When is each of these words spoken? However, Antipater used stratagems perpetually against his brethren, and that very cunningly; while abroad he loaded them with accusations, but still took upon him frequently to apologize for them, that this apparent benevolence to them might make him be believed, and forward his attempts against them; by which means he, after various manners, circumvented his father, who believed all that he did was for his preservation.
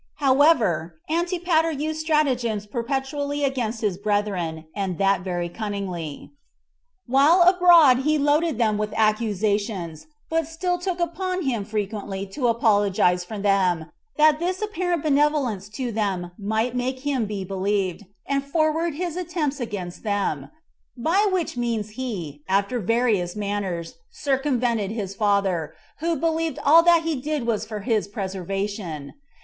However, 0.15 0.97
Antipater 1.11 1.69
used 1.69 1.99
stratagems 1.99 2.65
perpetually 2.65 3.43
against 3.43 3.81
his 3.81 3.99
brethren, 3.99 4.65
and 4.75 4.97
that 4.97 5.21
very 5.21 5.47
cunningly; 5.47 6.31
while 7.05 7.43
abroad 7.43 7.99
he 7.99 8.17
loaded 8.17 8.57
them 8.57 8.79
with 8.79 8.95
accusations, 8.97 10.07
but 10.27 10.47
still 10.47 10.79
took 10.79 10.99
upon 10.99 11.43
him 11.43 11.63
frequently 11.63 12.25
to 12.33 12.47
apologize 12.47 13.23
for 13.23 13.37
them, 13.37 13.91
that 14.17 14.39
this 14.39 14.59
apparent 14.59 15.03
benevolence 15.03 15.69
to 15.69 15.91
them 15.91 16.31
might 16.35 16.75
make 16.75 17.01
him 17.01 17.27
be 17.27 17.43
believed, 17.43 18.05
and 18.25 18.43
forward 18.43 18.95
his 18.95 19.15
attempts 19.15 19.59
against 19.59 20.01
them; 20.01 20.49
by 20.97 21.27
which 21.31 21.55
means 21.57 21.91
he, 21.91 22.41
after 22.49 22.79
various 22.79 23.35
manners, 23.35 23.97
circumvented 24.09 24.89
his 24.89 25.13
father, 25.13 25.75
who 25.99 26.15
believed 26.15 26.57
all 26.65 26.81
that 26.81 27.03
he 27.03 27.15
did 27.21 27.45
was 27.45 27.67
for 27.67 27.81
his 27.81 28.07
preservation. 28.07 29.13